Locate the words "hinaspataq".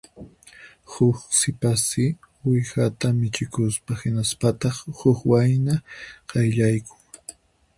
4.01-4.75